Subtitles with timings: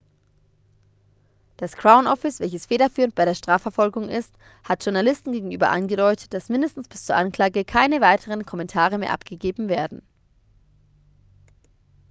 [1.57, 6.87] das crown office welches federführend bei der strafverfolgung ist hat journalisten gegenüber angedeutet das mindestens
[6.87, 10.01] bis zur anklage keine weiteren kommentare mehr abgegeben werden